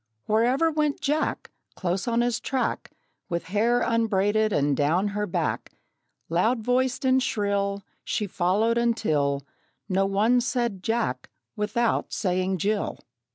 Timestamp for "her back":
5.09-5.73